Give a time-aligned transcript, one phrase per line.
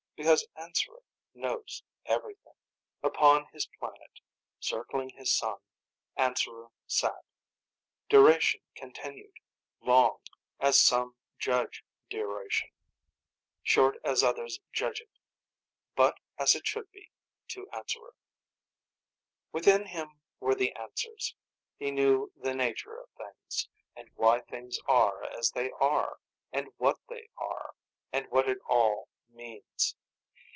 [0.23, 1.01] Because Answerer
[1.33, 2.53] knows everything.
[3.01, 4.19] Upon his planet,
[4.59, 5.57] circling his sun,
[6.15, 7.25] Answerer sat.
[8.07, 9.33] Duration continued,
[9.81, 10.19] long,
[10.59, 12.69] as some judge duration,
[13.63, 15.09] short as others judge it.
[15.95, 17.09] But as it should be,
[17.47, 18.13] to Answerer.
[19.51, 21.33] Within him were the Answers.
[21.79, 26.19] He knew the nature of things, and why things are as they are,
[26.53, 27.73] and what they are,
[28.13, 29.95] and what it all means.